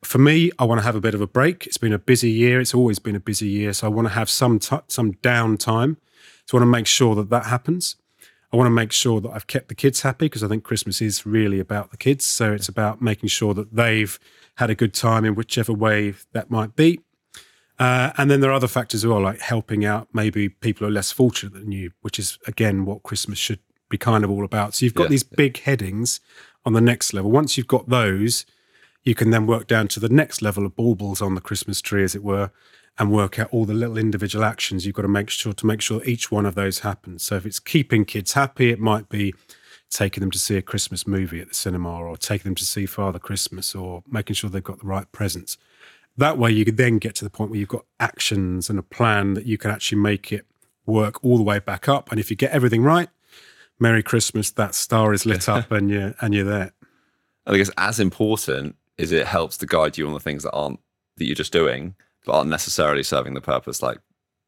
For 0.03 0.17
me, 0.17 0.51
I 0.59 0.65
want 0.65 0.79
to 0.79 0.85
have 0.85 0.95
a 0.95 1.01
bit 1.01 1.15
of 1.15 1.21
a 1.21 1.27
break. 1.27 1.65
It's 1.65 1.77
been 1.77 1.93
a 1.93 1.99
busy 1.99 2.29
year. 2.29 2.59
It's 2.59 2.73
always 2.73 2.99
been 2.99 3.15
a 3.15 3.19
busy 3.19 3.47
year. 3.47 3.73
So 3.73 3.87
I 3.87 3.89
want 3.89 4.07
to 4.07 4.13
have 4.13 4.29
some 4.29 4.59
t- 4.59 4.77
some 4.87 5.13
downtime. 5.15 5.97
So 6.45 6.57
I 6.57 6.61
want 6.61 6.67
to 6.67 6.77
make 6.77 6.87
sure 6.87 7.15
that 7.15 7.29
that 7.29 7.45
happens. 7.45 7.95
I 8.53 8.57
want 8.57 8.67
to 8.67 8.71
make 8.71 8.91
sure 8.91 9.19
that 9.19 9.29
I've 9.29 9.47
kept 9.47 9.67
the 9.67 9.75
kids 9.75 10.01
happy 10.01 10.25
because 10.25 10.43
I 10.43 10.47
think 10.47 10.63
Christmas 10.63 11.01
is 11.01 11.25
really 11.25 11.59
about 11.59 11.91
the 11.91 11.97
kids. 11.97 12.25
So 12.25 12.53
it's 12.53 12.69
about 12.69 13.01
making 13.01 13.29
sure 13.29 13.53
that 13.53 13.75
they've 13.75 14.17
had 14.55 14.69
a 14.69 14.75
good 14.75 14.93
time 14.93 15.25
in 15.25 15.35
whichever 15.35 15.73
way 15.73 16.13
that 16.31 16.49
might 16.49 16.75
be. 16.75 17.01
Uh, 17.79 18.11
and 18.17 18.29
then 18.31 18.39
there 18.41 18.49
are 18.49 18.53
other 18.55 18.67
factors 18.67 19.03
as 19.03 19.07
well, 19.07 19.21
like 19.21 19.39
helping 19.39 19.85
out 19.85 20.07
maybe 20.13 20.49
people 20.49 20.85
who 20.85 20.91
are 20.91 20.93
less 20.95 21.11
fortunate 21.11 21.53
than 21.53 21.71
you, 21.71 21.91
which 22.01 22.17
is 22.17 22.39
again 22.47 22.85
what 22.85 23.03
Christmas 23.03 23.37
should 23.37 23.59
be 23.89 23.97
kind 23.97 24.23
of 24.23 24.31
all 24.31 24.43
about. 24.43 24.73
So 24.73 24.85
you've 24.85 24.95
got 24.95 25.03
Yeah. 25.03 25.09
these 25.09 25.23
big 25.23 25.59
headings 25.61 26.19
on 26.65 26.73
the 26.73 26.81
next 26.81 27.13
level. 27.13 27.31
Once 27.31 27.55
you've 27.57 27.67
got 27.67 27.87
those, 27.89 28.45
you 29.03 29.15
can 29.15 29.29
then 29.29 29.45
work 29.47 29.67
down 29.67 29.87
to 29.89 29.99
the 29.99 30.09
next 30.09 30.41
level 30.41 30.65
of 30.65 30.75
baubles 30.75 31.21
on 31.21 31.35
the 31.35 31.41
Christmas 31.41 31.79
tree, 31.81 32.03
as 32.03 32.15
it 32.15 32.23
were, 32.23 32.51
and 32.99 33.11
work 33.11 33.37
out 33.37 33.47
all 33.51 33.63
the 33.65 33.73
little 33.75 33.97
individual 33.97 34.43
actions 34.43 34.85
you've 34.85 34.95
got 34.95 35.03
to 35.03 35.07
make 35.07 35.29
sure 35.29 35.53
to 35.53 35.65
make 35.65 35.81
sure 35.81 36.03
each 36.03 36.31
one 36.31 36.45
of 36.47 36.55
those 36.55 36.79
happens. 36.79 37.23
So 37.23 37.35
if 37.35 37.45
it's 37.45 37.59
keeping 37.59 38.05
kids 38.05 38.33
happy, 38.33 38.71
it 38.71 38.79
might 38.79 39.07
be 39.07 39.33
taking 39.89 40.19
them 40.21 40.31
to 40.31 40.39
see 40.39 40.57
a 40.57 40.61
Christmas 40.61 41.07
movie 41.07 41.39
at 41.39 41.47
the 41.47 41.53
cinema 41.53 41.89
or 41.89 42.17
taking 42.17 42.45
them 42.49 42.55
to 42.55 42.65
see 42.65 42.85
Father 42.87 43.19
Christmas 43.19 43.73
or 43.75 44.03
making 44.09 44.33
sure 44.33 44.49
they've 44.49 44.63
got 44.63 44.79
the 44.79 44.87
right 44.87 45.09
presents. 45.11 45.57
That 46.17 46.37
way 46.37 46.51
you 46.51 46.65
could 46.65 46.77
then 46.77 46.97
get 46.97 47.15
to 47.15 47.23
the 47.23 47.29
point 47.29 47.51
where 47.51 47.59
you've 47.59 47.69
got 47.69 47.85
actions 47.99 48.69
and 48.69 48.79
a 48.79 48.83
plan 48.83 49.35
that 49.35 49.45
you 49.45 49.57
can 49.57 49.69
actually 49.69 49.99
make 49.99 50.31
it 50.31 50.45
work 50.85 51.23
all 51.23 51.37
the 51.37 51.43
way 51.43 51.59
back 51.59 51.87
up. 51.87 52.09
And 52.11 52.19
if 52.19 52.31
you 52.31 52.35
get 52.35 52.51
everything 52.51 52.81
right, 52.81 53.09
Merry 53.79 54.01
Christmas, 54.01 54.49
that 54.51 54.73
star 54.73 55.13
is 55.13 55.25
lit 55.25 55.47
up 55.47 55.71
and 55.71 55.89
you're 55.89 56.15
and 56.19 56.33
you're 56.33 56.45
there. 56.45 56.71
And 57.45 57.55
I 57.55 57.57
guess 57.57 57.69
as 57.77 57.99
important 57.99 58.75
is 58.97 59.11
it 59.11 59.27
helps 59.27 59.57
to 59.57 59.67
guide 59.67 59.97
you 59.97 60.07
on 60.07 60.13
the 60.13 60.19
things 60.19 60.43
that 60.43 60.51
aren't 60.51 60.79
that 61.17 61.25
you're 61.25 61.35
just 61.35 61.53
doing, 61.53 61.95
but 62.25 62.33
aren't 62.33 62.49
necessarily 62.49 63.03
serving 63.03 63.35
the 63.35 63.41
purpose. 63.41 63.83
Like 63.83 63.99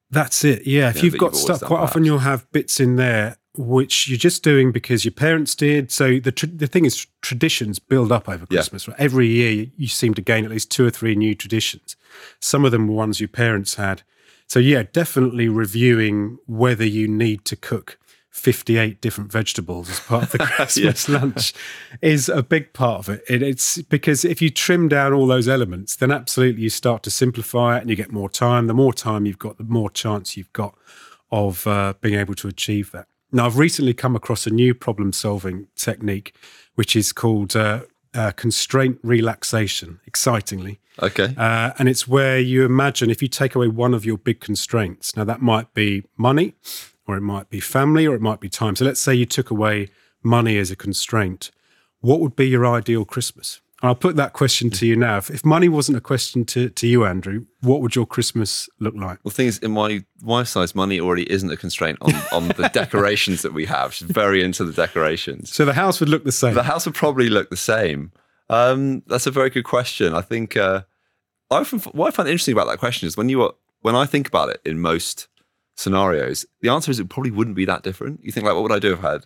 That's 0.09 0.43
it. 0.43 0.65
Yeah. 0.65 0.89
If 0.89 0.97
Yeah, 0.97 1.03
you've 1.03 1.17
got 1.17 1.33
you've 1.33 1.41
stuff, 1.41 1.61
quite 1.61 1.81
often 1.81 2.03
you'll 2.03 2.19
have 2.19 2.51
bits 2.51 2.79
in 2.79 2.95
there 2.95 3.37
which 3.57 4.07
you're 4.07 4.17
just 4.17 4.43
doing 4.43 4.71
because 4.71 5.03
your 5.03 5.11
parents 5.11 5.55
did. 5.55 5.91
So 5.91 6.19
the 6.19 6.31
tr- 6.31 6.45
the 6.45 6.67
thing 6.67 6.85
is, 6.85 7.07
traditions 7.21 7.79
build 7.79 8.11
up 8.11 8.29
over 8.29 8.45
Yeah. 8.49 8.57
Christmas. 8.59 8.87
Right? 8.87 8.97
Every 8.99 9.27
year 9.27 9.51
you, 9.51 9.71
you 9.77 9.87
seem 9.87 10.13
to 10.13 10.21
gain 10.21 10.45
at 10.45 10.51
least 10.51 10.71
two 10.71 10.85
or 10.85 10.91
three 10.91 11.15
new 11.15 11.33
traditions. 11.35 11.95
Some 12.39 12.63
of 12.65 12.71
them 12.71 12.87
were 12.87 12.93
ones 12.95 13.19
your 13.19 13.29
parents 13.29 13.75
had. 13.75 14.03
So 14.47 14.59
yeah, 14.59 14.83
definitely 14.93 15.47
reviewing 15.49 16.37
whether 16.47 16.85
you 16.85 17.07
need 17.07 17.45
to 17.45 17.55
cook. 17.55 17.97
58 18.31 19.01
different 19.01 19.31
vegetables 19.31 19.89
as 19.89 19.99
part 19.99 20.23
of 20.23 20.31
the 20.31 20.37
Christmas 20.55 21.09
lunch 21.09 21.51
is 22.01 22.29
a 22.29 22.41
big 22.41 22.71
part 22.73 22.99
of 22.99 23.09
it. 23.09 23.23
it. 23.27 23.41
It's 23.41 23.81
because 23.81 24.23
if 24.23 24.41
you 24.41 24.49
trim 24.49 24.87
down 24.87 25.11
all 25.11 25.27
those 25.27 25.47
elements, 25.49 25.95
then 25.97 26.09
absolutely 26.11 26.61
you 26.61 26.69
start 26.69 27.03
to 27.03 27.11
simplify 27.11 27.77
it 27.77 27.81
and 27.81 27.89
you 27.89 27.95
get 27.97 28.13
more 28.13 28.29
time. 28.29 28.67
The 28.67 28.73
more 28.73 28.93
time 28.93 29.25
you've 29.25 29.39
got, 29.39 29.57
the 29.57 29.65
more 29.65 29.89
chance 29.89 30.37
you've 30.37 30.53
got 30.53 30.73
of 31.31 31.67
uh, 31.67 31.95
being 31.99 32.15
able 32.17 32.35
to 32.35 32.47
achieve 32.47 32.91
that. 32.91 33.07
Now, 33.31 33.45
I've 33.45 33.57
recently 33.57 33.93
come 33.93 34.15
across 34.15 34.47
a 34.47 34.49
new 34.49 34.73
problem 34.73 35.13
solving 35.13 35.67
technique, 35.75 36.33
which 36.75 36.95
is 36.95 37.11
called 37.11 37.55
uh, 37.55 37.81
uh, 38.13 38.31
constraint 38.31 38.99
relaxation, 39.03 39.99
excitingly. 40.07 40.79
okay, 41.01 41.35
Uh, 41.37 41.71
and 41.77 41.87
it's 41.87 42.07
where 42.07 42.39
you 42.39 42.65
imagine 42.65 43.09
if 43.09 43.21
you 43.21 43.27
take 43.27 43.55
away 43.55 43.67
one 43.67 43.93
of 43.93 44.03
your 44.05 44.17
big 44.17 44.39
constraints. 44.39 45.15
Now, 45.15 45.25
that 45.25 45.41
might 45.41 45.73
be 45.73 46.03
money, 46.17 46.55
or 47.05 47.17
it 47.17 47.21
might 47.21 47.49
be 47.49 47.59
family, 47.59 48.07
or 48.07 48.15
it 48.15 48.21
might 48.21 48.39
be 48.39 48.49
time. 48.49 48.75
So, 48.75 48.85
let's 48.85 48.99
say 48.99 49.13
you 49.13 49.25
took 49.25 49.51
away 49.51 49.89
money 50.23 50.57
as 50.57 50.71
a 50.71 50.75
constraint. 50.75 51.51
What 52.01 52.19
would 52.19 52.35
be 52.35 52.47
your 52.47 52.65
ideal 52.65 53.05
Christmas? 53.05 53.61
I'll 53.81 53.95
put 53.95 54.17
that 54.17 54.33
question 54.33 54.69
to 54.71 54.85
you 54.85 54.95
now. 54.97 55.17
If, 55.17 55.29
if 55.29 55.45
money 55.45 55.69
wasn't 55.69 55.97
a 55.97 56.01
question 56.01 56.43
to, 56.45 56.69
to 56.69 56.85
you, 56.87 57.05
Andrew, 57.05 57.45
what 57.61 57.81
would 57.81 57.95
your 57.95 58.05
Christmas 58.05 58.67
look 58.79 58.93
like? 58.93 59.19
well, 59.23 59.29
the 59.29 59.31
thing 59.31 59.47
is, 59.47 59.57
in 59.59 59.71
my 59.71 60.03
wife's 60.21 60.51
size, 60.51 60.75
money 60.75 60.99
already 60.99 61.31
isn't 61.31 61.49
a 61.49 61.55
constraint 61.57 61.97
on 62.01 62.13
on 62.33 62.47
the 62.49 62.69
decorations 62.73 63.41
that 63.41 63.53
we 63.53 63.65
have. 63.65 63.93
She's 63.93 64.09
very 64.11 64.43
into 64.43 64.65
the 64.65 64.73
decorations. 64.73 65.53
So, 65.53 65.63
the 65.63 65.73
house 65.73 65.99
would 66.01 66.09
look 66.09 66.25
the 66.25 66.31
same. 66.31 66.55
The 66.55 66.63
house 66.63 66.85
would 66.85 66.95
probably 66.95 67.29
look 67.29 67.49
the 67.49 67.57
same. 67.57 68.11
Um, 68.49 69.03
that's 69.07 69.27
a 69.27 69.31
very 69.31 69.49
good 69.49 69.63
question. 69.63 70.13
I 70.13 70.21
think 70.21 70.57
uh, 70.57 70.81
I 71.51 71.57
often, 71.59 71.79
what 71.79 72.07
I 72.07 72.11
find 72.11 72.27
interesting 72.27 72.53
about 72.53 72.67
that 72.67 72.79
question 72.79 73.07
is 73.07 73.15
when 73.15 73.29
you 73.29 73.43
are, 73.43 73.53
when 73.81 73.95
I 73.95 74.05
think 74.05 74.27
about 74.27 74.49
it 74.49 74.59
in 74.65 74.79
most 74.81 75.27
scenarios, 75.77 76.45
the 76.61 76.69
answer 76.69 76.91
is 76.91 76.99
it 76.99 77.09
probably 77.09 77.31
wouldn't 77.31 77.55
be 77.55 77.65
that 77.65 77.83
different. 77.83 78.19
You 78.23 78.31
think 78.31 78.45
like, 78.45 78.55
what 78.55 78.63
would 78.63 78.71
I 78.71 78.79
do 78.79 78.93
if 78.93 79.03
I 79.03 79.13
had 79.13 79.25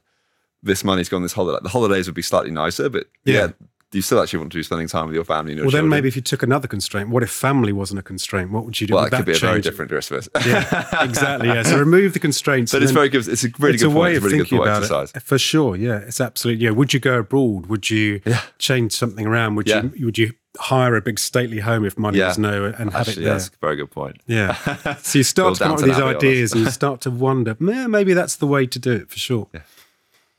this 0.61 0.83
money's 0.83 1.09
gone 1.09 1.23
this 1.23 1.33
holiday? 1.33 1.59
The 1.63 1.69
holidays 1.69 2.05
would 2.07 2.15
be 2.15 2.21
slightly 2.21 2.51
nicer, 2.51 2.89
but 2.89 3.07
yeah, 3.25 3.33
Yeah. 3.33 3.47
You 3.93 4.01
still 4.01 4.21
actually 4.21 4.39
want 4.39 4.51
to 4.51 4.57
be 4.57 4.63
spending 4.63 4.87
time 4.87 5.05
with 5.05 5.15
your 5.15 5.23
family. 5.23 5.53
Your 5.55 5.63
well, 5.65 5.71
then 5.71 5.87
maybe 5.87 6.07
if 6.07 6.15
you 6.15 6.21
took 6.21 6.43
another 6.43 6.67
constraint, 6.67 7.09
what 7.09 7.23
if 7.23 7.29
family 7.29 7.71
wasn't 7.71 7.99
a 7.99 8.03
constraint? 8.03 8.51
What 8.51 8.65
would 8.65 8.79
you 8.81 8.87
do? 8.87 8.93
well, 8.95 9.03
Would 9.03 9.11
that 9.11 9.17
could 9.17 9.25
be 9.27 9.31
a 9.33 9.35
very 9.37 9.61
different 9.61 9.89
Christmas. 9.89 10.27
Yeah, 10.45 11.03
exactly. 11.03 11.47
Yeah. 11.49 11.63
So 11.63 11.77
remove 11.79 12.13
the 12.13 12.19
constraints. 12.19 12.71
but 12.71 12.83
it's 12.83 12.91
very 12.91 13.09
good. 13.09 13.27
It's 13.27 13.43
a 13.43 13.49
really 13.59 13.73
it's 13.75 13.83
good 13.83 13.91
a 13.91 13.93
point. 13.93 14.01
way 14.03 14.09
It's 14.11 14.17
of 14.17 14.23
really 14.25 14.37
thinking 14.39 14.57
about 14.59 14.77
exercise. 14.83 15.11
it 15.15 15.21
for 15.23 15.37
sure. 15.37 15.75
Yeah, 15.75 15.97
it's 15.99 16.19
absolutely. 16.19 16.65
Yeah. 16.65 16.71
Would 16.71 16.93
you 16.93 16.99
go 16.99 17.19
abroad? 17.19 17.67
Would 17.67 17.89
you 17.89 18.21
Yeah. 18.25 18.41
change 18.59 18.91
something 18.93 19.25
around? 19.27 19.55
Would 19.55 19.67
Yeah. 19.67 19.83
you 19.95 20.05
would 20.05 20.17
you 20.17 20.33
hire 20.59 20.95
a 20.95 21.01
big 21.01 21.17
stately 21.17 21.59
home 21.59 21.83
if 21.85 21.97
money 21.97 22.19
Yeah. 22.19 22.27
was 22.27 22.37
no 22.37 22.65
and 22.65 22.91
have 22.91 23.07
Actually, 23.07 23.23
it 23.23 23.25
there? 23.25 23.33
that's 23.33 23.47
a 23.47 23.51
very 23.59 23.75
good 23.75 23.89
point. 23.91 24.17
Yeah. 24.27 24.55
So 25.01 25.17
you 25.19 25.23
start 25.23 25.55
to 25.55 25.63
come 25.63 25.71
up 25.73 25.77
with 25.81 25.85
these 25.89 25.99
ideas 25.99 26.53
and 26.53 26.61
you 26.63 26.69
start 26.71 27.01
to 27.01 27.11
wonder, 27.11 27.55
"Meh, 27.59 27.87
maybe 27.87 28.13
that's 28.13 28.35
the 28.35 28.45
way 28.47 28.65
to 28.67 28.79
do 28.79 28.91
it 28.91 29.09
for 29.09 29.17
sure. 29.17 29.47
Yeah. 29.53 29.61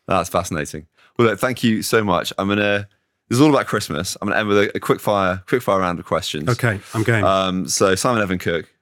That's 0.07 0.29
fascinating. 0.29 0.87
Well, 1.19 1.29
look, 1.29 1.39
thank 1.41 1.65
you 1.65 1.83
so 1.83 2.05
much. 2.05 2.33
I'm 2.39 2.49
gonna. 2.49 2.89
This 3.29 3.37
is 3.39 3.41
all 3.41 3.51
about 3.55 3.67
Christmas. 3.67 4.17
I'm 4.21 4.29
gonna 4.29 4.41
end 4.41 4.49
with 4.49 4.59
a, 4.59 4.77
a 4.77 4.81
quick 4.81 5.01
fire, 5.01 5.43
quick 5.47 5.63
fire 5.63 5.81
round 5.81 5.99
of 5.99 6.05
questions. 6.05 6.49
Okay, 6.49 6.79
I'm 6.93 7.03
game. 7.03 7.25
Um, 7.25 7.69
so 7.69 7.95
Simon 7.95 8.23
Evan 8.23 8.39
Cook, 8.39 8.73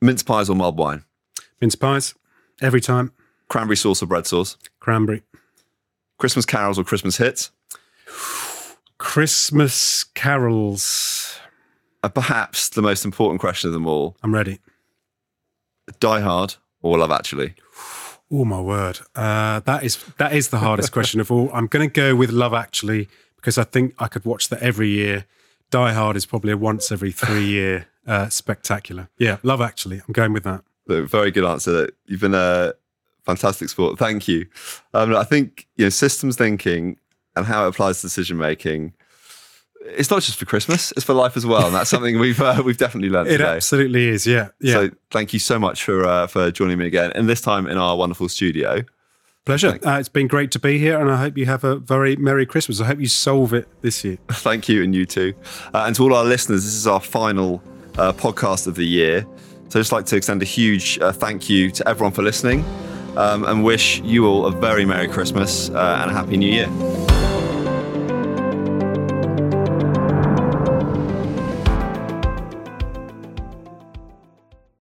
mince 0.00 0.22
pies 0.22 0.48
or 0.48 0.56
mulled 0.56 0.78
wine, 0.78 1.04
Mince 1.60 1.74
pies 1.74 2.14
every 2.60 2.80
time. 2.80 3.12
cranberry 3.48 3.76
sauce 3.76 4.02
or 4.02 4.06
bread 4.06 4.26
sauce, 4.26 4.56
Cranberry. 4.80 5.22
Christmas 6.18 6.46
carols 6.46 6.78
or 6.78 6.84
Christmas 6.84 7.16
hits, 7.18 7.50
Christmas 8.98 10.04
carols. 10.04 11.38
and 12.02 12.14
perhaps 12.14 12.68
the 12.70 12.82
most 12.82 13.04
important 13.04 13.40
question 13.40 13.68
of 13.68 13.74
them 13.74 13.86
all: 13.86 14.16
I'm 14.22 14.34
ready. 14.34 14.60
Die 16.00 16.20
Hard 16.20 16.54
or 16.80 16.98
Love 16.98 17.10
Actually. 17.10 17.54
Oh 18.30 18.44
my 18.46 18.60
word, 18.60 19.00
uh, 19.14 19.60
that 19.60 19.82
is 19.84 20.02
that 20.18 20.32
is 20.32 20.48
the 20.48 20.58
hardest 20.58 20.92
question 20.92 21.20
of 21.20 21.30
all. 21.30 21.50
I'm 21.52 21.66
going 21.66 21.86
to 21.88 21.92
go 21.92 22.14
with 22.16 22.30
Love 22.30 22.54
Actually 22.54 23.08
because 23.42 23.58
I 23.58 23.64
think 23.64 23.94
I 23.98 24.06
could 24.08 24.24
watch 24.24 24.48
that 24.48 24.62
every 24.62 24.88
year. 24.88 25.26
Die 25.70 25.92
Hard 25.92 26.16
is 26.16 26.24
probably 26.26 26.52
a 26.52 26.56
once 26.56 26.92
every 26.92 27.12
three 27.12 27.46
year 27.58 27.88
uh, 28.06 28.28
spectacular. 28.28 29.08
Yeah, 29.18 29.38
Love 29.42 29.60
Actually. 29.60 30.00
I'm 30.06 30.12
going 30.12 30.32
with 30.32 30.44
that. 30.44 30.62
Very 30.86 31.30
good 31.30 31.44
answer. 31.44 31.90
You've 32.06 32.20
been 32.20 32.34
a 32.34 32.74
fantastic 33.24 33.68
sport. 33.68 33.98
Thank 33.98 34.28
you. 34.28 34.46
Um, 34.94 35.14
I 35.14 35.24
think 35.24 35.66
you 35.76 35.86
know 35.86 35.90
systems 35.90 36.36
thinking 36.36 36.98
and 37.34 37.46
how 37.46 37.66
it 37.66 37.70
applies 37.70 38.00
to 38.00 38.06
decision 38.06 38.38
making 38.38 38.94
it's 39.84 40.10
not 40.10 40.22
just 40.22 40.38
for 40.38 40.44
Christmas; 40.44 40.92
it's 40.92 41.04
for 41.04 41.14
life 41.14 41.36
as 41.36 41.44
well, 41.44 41.66
and 41.66 41.74
that's 41.74 41.90
something 41.94 42.18
we've 42.18 42.40
uh, 42.40 42.62
we've 42.64 42.76
definitely 42.76 43.10
learned. 43.10 43.28
It 43.28 43.38
today. 43.38 43.56
absolutely 43.56 44.08
is. 44.08 44.26
Yeah, 44.26 44.48
yeah. 44.60 44.74
So 44.74 44.90
thank 45.10 45.32
you 45.32 45.38
so 45.38 45.58
much 45.58 45.82
for 45.82 46.04
uh, 46.04 46.26
for 46.26 46.50
joining 46.50 46.78
me 46.78 46.86
again, 46.86 47.12
and 47.14 47.28
this 47.28 47.40
time 47.40 47.66
in 47.66 47.78
our 47.78 47.96
wonderful 47.96 48.28
studio. 48.28 48.82
Pleasure. 49.44 49.78
Uh, 49.84 49.98
it's 49.98 50.08
been 50.08 50.28
great 50.28 50.52
to 50.52 50.60
be 50.60 50.78
here, 50.78 51.00
and 51.00 51.10
I 51.10 51.16
hope 51.16 51.36
you 51.36 51.46
have 51.46 51.64
a 51.64 51.76
very 51.76 52.14
merry 52.14 52.46
Christmas. 52.46 52.80
I 52.80 52.86
hope 52.86 53.00
you 53.00 53.08
solve 53.08 53.52
it 53.52 53.66
this 53.82 54.04
year. 54.04 54.16
thank 54.30 54.68
you, 54.68 54.84
and 54.84 54.94
you 54.94 55.04
too. 55.04 55.34
Uh, 55.74 55.84
and 55.86 55.96
to 55.96 56.04
all 56.04 56.14
our 56.14 56.24
listeners, 56.24 56.62
this 56.64 56.74
is 56.74 56.86
our 56.86 57.00
final 57.00 57.60
uh, 57.98 58.12
podcast 58.12 58.68
of 58.68 58.76
the 58.76 58.86
year. 58.86 59.26
So 59.68 59.80
I'd 59.80 59.82
just 59.82 59.90
like 59.90 60.06
to 60.06 60.16
extend 60.16 60.42
a 60.42 60.44
huge 60.44 60.98
uh, 61.00 61.10
thank 61.10 61.50
you 61.50 61.72
to 61.72 61.88
everyone 61.88 62.12
for 62.12 62.22
listening, 62.22 62.64
um, 63.16 63.44
and 63.44 63.64
wish 63.64 64.00
you 64.02 64.26
all 64.26 64.46
a 64.46 64.52
very 64.52 64.84
merry 64.84 65.08
Christmas 65.08 65.70
uh, 65.70 65.98
and 66.02 66.12
a 66.12 66.14
happy 66.14 66.36
New 66.36 66.48
Year. 66.48 67.11